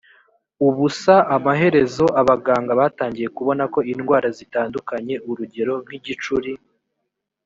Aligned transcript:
ubusa 0.67 1.15
amaherezo 1.35 2.05
abaganga 2.21 2.71
batangiye 2.79 3.27
kubona 3.37 3.63
ko 3.73 3.79
indwara 3.93 4.27
zitandukanye 4.37 5.15
urugero 5.29 5.73
nk 5.85 5.91
igicuri 5.99 6.51